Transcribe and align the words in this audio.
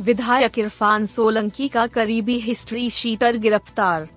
विधायक 0.00 0.58
इरफान 0.58 1.06
सोलंकी 1.06 1.68
का 1.68 1.86
करीबी 1.86 2.38
हिस्ट्री 2.38 2.90
शीटर 2.90 3.36
गिरफ़्तार। 3.36 4.08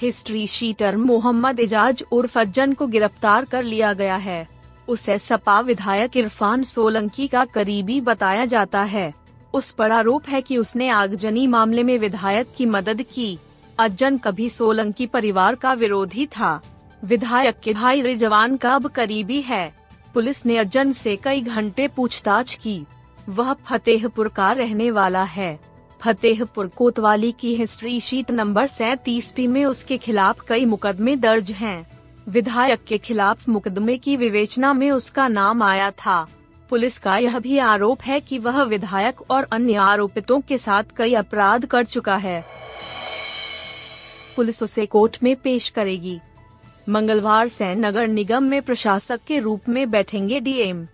हिस्ट्री 0.00 0.46
शीटर 0.46 0.96
मोहम्मद 0.96 1.60
एजाज 1.60 2.04
उर्फ़ 2.12 2.38
अज्जन 2.38 2.72
को 2.72 2.86
गिरफ़्तार 2.86 3.44
कर 3.44 3.62
लिया 3.62 3.92
गया 3.92 4.16
है। 4.16 4.48
उसे 4.88 5.18
सपा 5.18 5.60
विधायक 5.60 6.16
इरफान 6.16 6.64
सोलंकी 6.64 7.26
का 7.26 7.44
करीबी 7.44 8.00
बताया 8.00 8.44
जाता 8.44 8.82
है। 8.82 9.14
उस 9.54 9.70
पर 9.70 9.90
आरोप 9.90 10.28
है 10.28 10.42
कि 10.42 10.58
उसने 10.58 10.88
आगजनी 10.88 11.46
मामले 11.46 11.82
में 11.82 11.98
विधायक 11.98 12.46
की 12.56 12.66
मदद 12.66 13.02
की। 13.02 13.38
अज्जन 13.78 14.18
कभी 14.18 14.48
सोलंकी 14.48 15.06
परिवार 15.06 15.54
का 15.54 15.72
विरोधी 15.72 16.26
था। 16.26 16.60
विधायक 17.04 17.60
के 17.60 17.72
भाई 17.72 18.00
रिजवान 18.02 18.56
का 18.56 18.74
अब 18.74 18.86
करीबी 18.86 19.40
है। 19.42 19.74
पुलिस 20.14 20.46
ने 20.46 20.56
अज्जन 20.56 20.92
से 20.92 21.16
कई 21.16 21.40
घंटे 21.40 21.88
पूछताछ 21.88 22.54
की। 22.54 22.84
वह 23.28 23.52
फतेहपुर 23.52 24.28
का 24.28 24.52
रहने 24.52 24.90
वाला 24.90 25.22
है। 25.22 25.60
फतेहपुर 26.00 26.66
कोतवाली 26.66 27.32
की 27.32 27.54
हिस्ट्री 27.54 28.00
शीट 28.00 28.30
नंबर 28.30 28.66
सैतीस 28.66 29.30
पी 29.30 29.46
में 29.46 29.64
उसके 29.64 29.98
खिलाफ 29.98 30.40
कई 30.48 30.64
मुकदमे 30.64 31.16
दर्ज 31.16 31.50
हैं। 31.50 31.86
विधायक 32.28 32.84
के 32.84 32.98
खिलाफ 32.98 33.48
मुकदमे 33.48 33.96
की 33.98 34.16
विवेचना 34.16 34.72
में 34.72 34.90
उसका 34.90 35.28
नाम 35.28 35.62
आया 35.62 35.90
था। 35.90 36.26
पुलिस 36.70 36.98
का 36.98 37.18
यह 37.18 37.38
भी 37.38 37.58
आरोप 37.58 38.00
है 38.00 38.20
कि 38.20 38.38
वह 38.38 38.62
विधायक 38.62 39.30
और 39.30 39.46
अन्य 39.52 39.74
आरोपितों 39.74 40.40
के 40.40 40.58
साथ 40.58 40.84
कई 40.96 41.14
अपराध 41.14 41.66
कर 41.66 41.84
चुका 41.84 42.16
है। 42.16 42.44
पुलिस 44.36 44.62
उसे 44.62 44.86
कोर्ट 44.86 45.18
में 45.22 45.36
पेश 45.36 45.68
करेगी। 45.68 46.20
मंगलवार 46.88 47.48
से 47.48 47.74
नगर 47.74 48.08
निगम 48.08 48.42
में 48.42 48.62
प्रशासक 48.62 49.20
के 49.26 49.38
रूप 49.38 49.68
में 49.68 49.90
बैठेंगे 49.90 50.40
डीएम। 50.40 50.86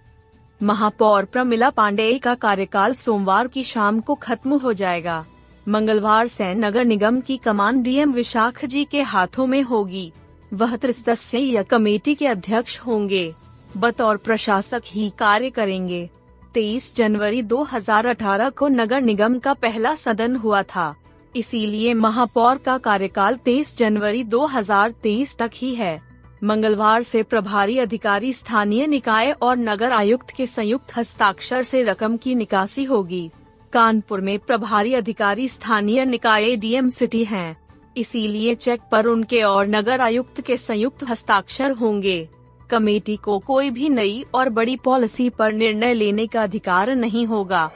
महापौर 0.63 1.25
प्रमिला 1.25 1.71
पांडेय 1.71 2.19
का 2.19 2.35
कार्यकाल 2.35 2.95
सोमवार 2.95 3.47
की 3.49 3.65
शाम 3.65 4.01
को 4.01 4.15
खत्म 4.15 4.59
हो 4.59 4.73
जाएगा। 4.73 5.25
मंगलवार 5.69 6.27
से 6.27 6.55
नगर 6.55 6.85
निगम 6.85 7.21
की 7.21 7.37
कमान 7.37 7.83
डीएम 7.83 8.13
विशाख 8.13 8.65
जी 8.65 8.85
के 8.85 9.03
हाथों 9.03 9.47
में 9.47 9.63
होगी। 9.63 10.13
वह 10.55 10.77
त्रिसदस्यीय 10.77 11.63
कमेटी 11.63 12.15
के 12.15 12.27
अध्यक्ष 12.27 12.81
होंगे। 12.81 13.35
बतौर 13.77 14.17
प्रशासक 14.17 14.83
ही 14.87 15.13
कार्य 15.19 15.51
करेंगे। 15.51 16.11
23 16.55 16.97
जनवरी 16.97 17.43
2018 17.43 18.51
को 18.51 18.69
नगर 18.69 19.01
निगम 19.01 19.39
का 19.39 19.55
पहला 19.55 19.95
सदन 19.95 20.37
हुआ 20.37 20.63
था। 20.63 20.95
इसीलिए 21.37 21.95
महापौर 21.95 22.57
का 22.57 22.79
कार्यकाल 22.79 23.37
23 23.37 23.77
जनवरी 23.79 24.25
2023 24.25 25.37
तक 25.39 25.51
ही 25.55 25.75
है। 25.75 26.10
मंगलवार 26.45 27.03
से 27.03 27.23
प्रभारी 27.23 27.79
अधिकारी 27.79 28.33
स्थानीय 28.33 28.87
निकाय 28.87 29.31
और 29.33 29.57
नगर 29.57 29.93
आयुक्त 29.93 30.31
के 30.31 30.47
संयुक्त 30.47 30.97
हस्ताक्षर 30.97 31.63
से 31.63 31.83
रकम 31.83 32.17
की 32.17 32.35
निकासी 32.35 32.85
होगी। 32.85 33.31
कानपुर 33.73 34.21
में 34.21 34.39
प्रभारी 34.39 34.95
अधिकारी 34.95 35.49
स्थानीय 35.49 36.05
निकाय 36.05 36.57
डीएम 36.57 36.89
सिटी 36.89 37.25
हैं। 37.25 37.57
इसीलिए 37.97 38.55
चेक 38.55 38.81
पर 38.93 39.07
उनके 39.07 39.43
और 39.43 39.67
नगर 39.67 40.01
आयुक्त 40.01 40.41
के 40.41 40.57
संयुक्त 40.57 41.05
हस्ताक्षर 41.09 41.71
होंगे। 41.71 42.29
कमेटी 42.71 43.17
को 43.17 43.39
कोई 43.39 43.71
भी 43.71 43.89
नई 43.89 44.25
और 44.35 44.49
बड़ी 44.49 44.77
पॉलिसी 44.77 45.29
पर 45.31 45.53
निर्णय 45.53 45.95
लेने 45.95 46.27
का 46.27 46.43
अधिकार 46.43 46.95
नहीं 46.95 47.27
होगा। 47.27 47.71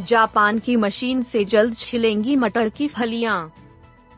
जापान 0.00 0.58
की 0.58 0.76
मशीन 0.76 1.22
से 1.22 1.44
जल्द 1.44 1.76
छिलेंगी 1.76 2.36
मटर 2.36 2.68
की 2.68 2.88
फलियाँ। 2.88 3.54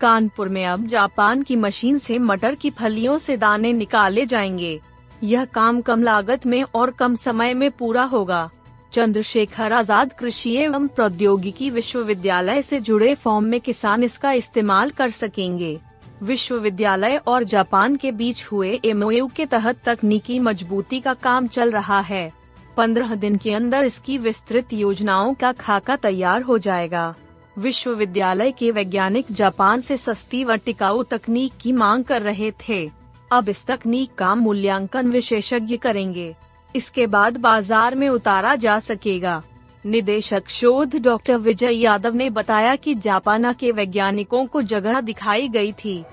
कानपुर 0.00 0.49
में 0.49 0.65
अब 0.66 0.87
जापान 0.87 1.43
की 1.43 1.56
मशीन 1.56 1.99
से 1.99 2.19
मटर 2.19 2.55
की 2.55 2.71
फलियों 2.71 3.19
से 3.19 3.37
दाने 3.37 3.72
निकाले 3.72 4.27
जाएँगे। 4.27 4.81
यह 5.22 5.44
काम 5.44 5.81
कम 5.81 6.03
लागत 6.03 6.47
में 6.47 6.62
और 6.75 6.91
कम 6.91 7.15
समय 7.15 7.55
में 7.55 7.71
पूरा 7.71 8.03
होगा। 8.05 8.50
चंद्रशेखर 8.93 9.72
आज़ाद 9.72 10.12
कृषि 10.12 10.55
एवं 10.56 10.87
प्रौद्योगिकी 10.88 11.71
विश्वविद्यालय 11.71 12.62
से 12.62 12.81
जुड़े 12.81 13.15
फॉर्म 13.15 13.44
में 13.44 13.61
किसान 13.61 14.05
इसका 14.05 14.33
इस्तेमाल 14.33 14.91
कर 14.91 15.11
सकेंगे। 15.11 15.78
विश्वविद्यालय 16.22 17.17
और 17.17 17.44
जापान 17.44 17.97
के 17.97 18.12
बीच 18.12 18.44
हुए 18.53 18.81
एमओयू 18.84 19.27
के 19.27 19.47
तहत 19.47 19.78
तकनीकी 19.84 20.38
मजबूती 20.38 21.00
का 21.00 21.15
काम 21.15 21.47
चल 21.47 21.71
रहा 21.71 22.00
है। 22.00 22.31
पंद्रह 22.77 23.15
दिन 23.15 23.37
के 23.37 23.55
अंदर 23.55 23.84
इसकी 23.84 24.19
विस्तृत 24.19 24.72
योजनाओं 24.72 25.34
का 25.34 25.53
खाका 25.53 25.97
तैयार 25.97 26.43
हो 26.43 26.59
जाएगा। 26.59 27.15
विश्वविद्यालय 27.59 28.53
के 28.53 28.71
वैज्ञानिक 28.71 29.27
जापान 29.31 29.81
से 29.81 29.97
सस्ती 29.97 30.44
व 30.44 30.56
टिकाऊ 30.56 31.03
तकनीक 31.03 31.53
की 31.61 31.72
मांग 31.72 32.05
कर 32.05 32.22
रहे 32.22 32.50
थे। 32.69 32.91
अब 33.33 33.49
इस 33.49 33.65
तकनीक 33.66 34.15
का 34.15 34.34
मूल्यांकन 34.34 35.11
विशेषज्ञ 35.11 35.77
करेंगे। 35.77 36.34
इसके 36.75 37.06
बाद 37.06 37.37
बाज़ार 37.37 37.94
में 37.94 38.09
उतारा 38.09 38.55
जा 38.56 38.78
सकेगा। 38.78 39.43
निदेशक 39.87 40.49
शोध 40.49 40.97
डॉक्टर 40.97 41.37
विजय 41.37 41.75
यादव 41.75 42.15
ने 42.15 42.31
बताया 42.31 42.77
कि 42.77 42.94
जापाना 42.94 43.53
के 43.53 43.71
वैज्ञानिकों 43.72 44.47
को 44.47 44.62
जगह 44.62 45.00
दिखाई 45.00 45.49
गई 45.49 45.72
थी। 45.72 46.05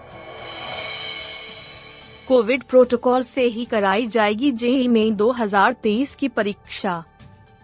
कोविड 2.28 2.64
प्रोटोकॉल 2.64 3.24
से 3.24 3.44
ही 3.44 3.66
कराई 3.66 4.08
जाएगी 4.08 4.52
जेई 4.52 4.88
में 4.88 5.16
2023 5.16 6.16
की 6.16 6.28
परीक्षा। 6.28 7.04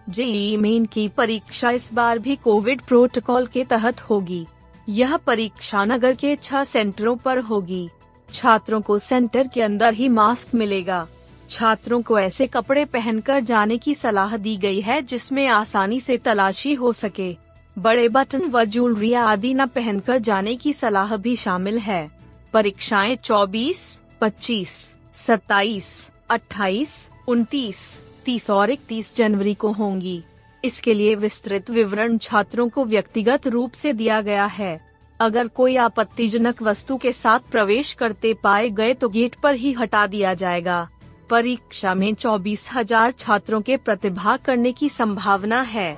जेई 0.09 0.58
मेन 0.58 0.86
की 0.86 1.08
परीक्षा 1.08 1.72
इस 1.72 1.94
बार 1.94 2.19
भी 2.19 2.36
कोविड 2.36 2.81
प्रोटोकॉल 2.81 3.46
के 3.46 3.64
तहत 3.64 4.02
होगी। 4.02 4.47
यह 4.90 5.18
परीक्षा 5.18 5.86
नगर 5.86 6.16
के 6.16 6.36
छह 6.36 6.64
सेंटरों 6.64 7.16
पर 7.18 7.40
होगी। 7.40 7.90
छात्रों 8.34 8.81
को 8.81 9.00
सेंटर 9.00 9.47
के 9.47 9.62
अंदर 9.62 9.94
ही 9.94 10.09
मास्क 10.09 10.56
मिलेगा। 10.56 11.08
छात्रों 11.50 12.02
को 12.02 12.19
ऐसे 12.19 12.47
कपड़े 12.47 12.86
पहनकर 12.86 13.40
जाने 13.40 13.78
की 13.78 13.96
सलाह 13.96 14.38
दी 14.38 14.58
गई 14.58 14.81
है 14.81 15.02
जिसमें 15.02 15.47
आसानी 15.47 16.00
से 16.00 16.18
तलाशी 16.18 16.74
हो 16.74 16.94
सके। 16.94 17.35
बड़े 17.80 18.09
बटन 18.09 18.41
व 18.41 18.66
ज्वेलरी 18.66 19.14
आदि 19.14 19.53
न 19.53 19.66
पहनकर 19.66 20.18
जाने 20.18 20.56
की 20.56 20.74
सलाह 20.74 21.16
भी 21.16 21.35
शामिल 21.35 21.78
है। 21.78 22.12
परीक्षाएँ 22.53 23.16
24, 23.16 24.02
25, 24.22 24.94
27, 25.16 26.09
28, 26.30 27.09
29, 27.28 27.78
30 28.25 28.50
और 28.50 28.72
31 28.72 29.16
जनवरी 29.16 29.53
को 29.53 29.72
होंगी। 29.72 30.23
इसके 30.63 30.94
लिए 30.94 31.16
विस्तृत 31.16 31.69
विवरण 31.69 32.17
छात्रों 32.17 32.67
को 32.69 32.85
व्यक्तिगत 32.85 33.47
रूप 33.47 33.72
से 33.73 33.94
दिया 33.94 34.22
गया 34.22 34.45
है। 34.47 34.79
अगर 35.19 35.47
कोई 35.47 35.75
आपत्तिजनक 35.78 36.61
वस्तु 36.61 36.97
के 36.97 37.11
साथ 37.13 37.39
प्रवेश 37.51 37.91
करते 37.94 38.34
पाए 38.34 38.69
गए 38.69 38.94
तो 38.94 39.09
गेट 39.09 39.35
पर 39.35 39.56
ही 39.56 39.72
हटा 39.72 40.06
दिया 40.07 40.34
जाएगा। 40.34 40.88
परीक्षा 41.29 41.94
में 41.94 42.13
चौबीस 42.13 42.69
हज़ार 42.73 43.11
छात्रों 43.11 43.61
के 43.61 43.78
प्रतिभाग 43.78 44.40
करने 44.40 44.72
की 44.72 44.90
संभावना 44.90 45.61
है। 45.61 45.97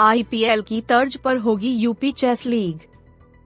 आईपीएल 0.00 0.62
की 0.62 0.80
तर्ज 0.80 1.16
पर 1.16 1.36
होगी 1.36 1.74
यूपी 1.74 2.12
चेस 2.12 2.46
लीग। 2.46 2.78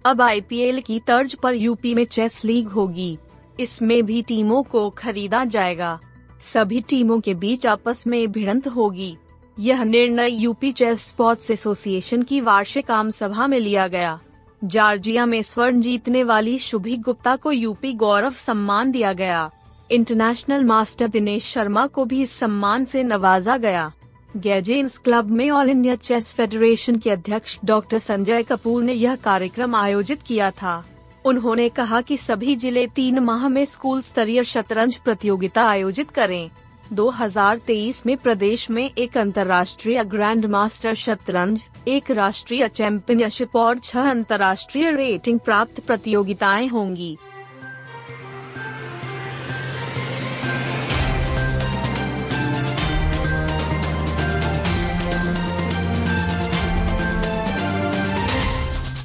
अब 0.05 0.23
आईपीएल 0.23 0.81
की 0.81 0.99
तर्ज 1.01 1.35
पर 1.35 1.55
यूपी 1.55 1.95
में 1.95 2.05
चेस 2.05 2.41
लीग 2.45 2.69
होगी। 2.69 3.17
इसमें 3.61 4.03
भी 4.07 4.23
टीमों 4.23 4.63
को 4.63 4.89
खरीदा 4.91 5.45
जाएगा। 5.47 5.99
सभी 6.41 6.81
टीमों 6.81 7.21
के 7.21 7.35
बीच 7.35 7.67
आपस 7.67 8.07
में 8.07 8.33
भिड़ंत 8.33 8.69
होगी। 8.69 9.17
यह 9.59 9.83
निर्णय 9.85 10.33
यूपी 10.33 10.73
चेस 10.73 11.07
स्पोर्ट्स 11.09 11.51
एसोसिएशन 11.51 12.23
की 12.23 12.41
वार्षिक 12.41 12.91
आम 12.91 13.11
सभा 13.11 13.47
में 13.47 13.59
लिया 13.61 13.87
गया। 13.89 14.19
जॉर्जिया 14.65 15.27
में 15.27 15.43
स्वर्ण 15.43 15.81
जीतने 15.81 16.23
वाली 16.23 16.59
शुभी 16.59 16.97
गुप्ता 16.97 17.37
को 17.37 17.53
यूपी 17.53 17.93
गौरव 17.93 18.31
सम्मान 18.31 18.91
दिया 18.91 19.13
गया। 19.13 19.51
इंटरनेशनल 19.91 20.65
मास्टर 20.65 21.09
दिनेश 21.09 21.45
शर्मा 21.45 21.87
को 21.87 22.05
भी 22.05 22.23
इस 22.23 22.33
सम्मान 22.33 22.85
से 22.85 23.03
नवाजा 23.03 23.57
गया। 23.57 23.93
गैजेंस 24.37 24.99
क्लब 24.99 25.31
में 25.31 25.51
ऑल 25.51 25.71
इंडिया 25.71 25.95
चेस 25.95 26.31
फेडरेशन 26.33 26.97
के 26.97 27.11
अध्यक्ष 27.11 27.59
डॉक्टर 27.65 27.99
संजय 27.99 28.43
कपूर 28.43 28.83
ने 28.83 28.93
यह 28.93 29.17
कार्यक्रम 29.17 29.75
आयोजित 29.75 30.23
किया 30.23 30.51
था। 30.51 30.85
उन्होंने 31.25 31.69
कहा 31.69 32.01
कि 32.01 32.17
सभी 32.17 32.57
ज़िले 32.57 32.87
तीन 32.87 33.19
माह 33.19 33.49
में 33.49 33.65
स्कूल 33.65 34.01
स्तरीय 34.03 34.45
शतरंज 34.45 34.97
प्रतियोगिता 34.97 35.63
आयोजित 35.63 36.11
करें। 36.11 36.51
2023 36.93 38.05
में 38.07 38.17
प्रदेश 38.17 38.69
में 38.71 38.91
एक 38.99 39.19
अंतर्राष्ट्रीय 39.19 40.05
ग्रैंड 40.05 40.47
मास्टर 40.47 40.95
शतरंज, 40.95 41.63
एक 41.89 42.11
राष्ट्रीय 42.11 42.69
चैंपियनशिप 42.69 43.57
और 43.57 43.79
छह 43.79 44.11
अंतर्राष्ट्रीय 44.11 44.91
रेटिंग 44.91 45.39
प्राप्त 45.41 45.81
प्रतियोगिताएँ 45.81 46.69
होंगी। 46.69 47.17